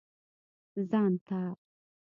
[0.89, 1.39] ځان ته.